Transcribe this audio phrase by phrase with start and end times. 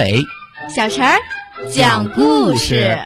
[0.00, 0.24] 阿伟，
[0.74, 1.20] 小陈儿
[1.70, 2.98] 讲故事。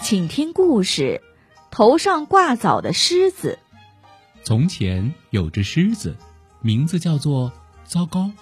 [0.00, 1.22] 请听故事：
[1.70, 3.60] 头上挂枣的狮子。
[4.42, 6.16] 从前有只狮子，
[6.60, 7.52] 名字叫做
[7.84, 8.32] 糟糕，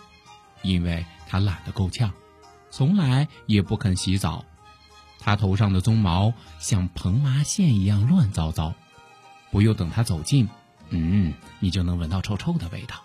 [0.63, 2.13] 因为他懒得够呛，
[2.71, 4.45] 从来也不肯洗澡。
[5.19, 8.75] 他头上的鬃毛像蓬麻线一样乱糟糟，
[9.51, 10.51] 不用等他走近，
[10.91, 12.97] 嗯，你就能闻到臭臭的味道。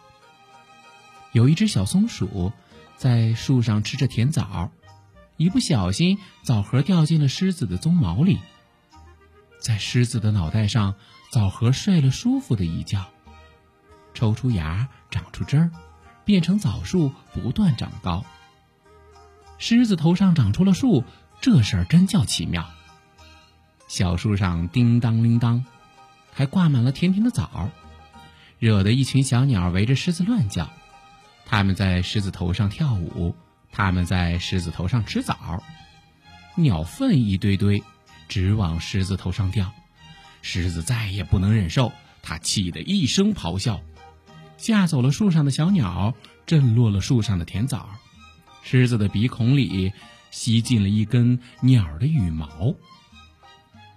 [1.32, 2.52] 有一只小松鼠
[2.98, 4.72] 在树上吃着甜枣，
[5.38, 8.42] 一不小心，枣核掉进了狮子的鬃毛里。
[9.62, 10.96] 在狮子的脑袋上，
[11.32, 13.06] 枣核睡了舒服的一觉，
[14.14, 15.72] 抽出芽，长出枝儿，
[16.28, 18.24] 变成枣树，不断长高。
[19.58, 21.06] 狮子头上长出了树，
[21.42, 22.70] 这事儿真叫奇妙。
[23.88, 25.66] 小树上叮当铃当，
[26.34, 27.72] 还挂满了甜甜的枣，
[28.60, 30.70] 惹得一群小鸟围着狮子乱叫。
[31.46, 33.34] 它们在狮子头上跳舞，
[33.72, 35.64] 它们在狮子头上吃枣，
[36.56, 37.82] 鸟粪一堆堆。
[38.28, 39.72] 直往狮子头上掉，
[40.42, 43.80] 狮子再也不能忍受，它气得一声咆哮，
[44.58, 46.14] 吓走了树上的小鸟，
[46.46, 47.90] 震落了树上的甜枣。
[48.64, 49.94] 狮子的鼻孔里
[50.30, 52.76] 吸进了一根鸟的羽毛。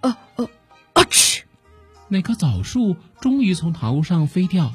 [0.01, 0.45] 啊啊
[0.93, 1.03] 啊！
[1.09, 1.43] 嗤！
[2.07, 4.73] 那棵枣树终于从头上飞掉，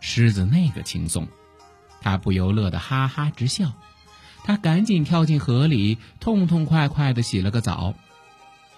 [0.00, 1.26] 狮子那个轻松，
[2.00, 3.72] 他不由乐得哈哈直笑。
[4.44, 7.94] 他赶紧跳进河里，痛痛快快地洗了个澡。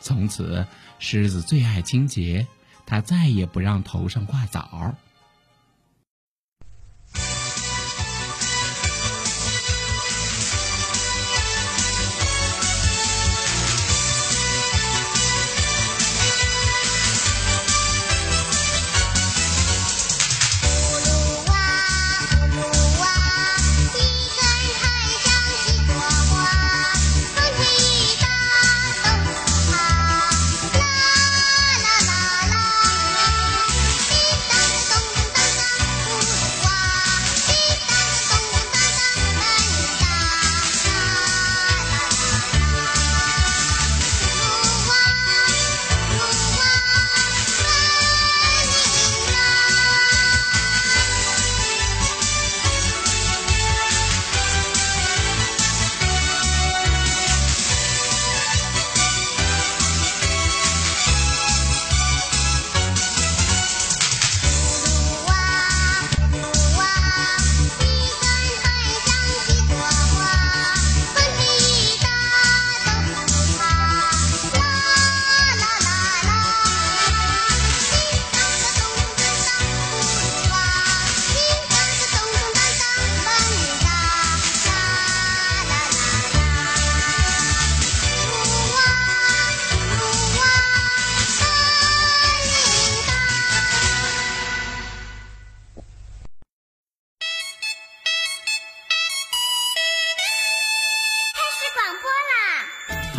[0.00, 0.66] 从此，
[0.98, 2.46] 狮子最爱清洁，
[2.86, 4.96] 它再也不让头上挂枣。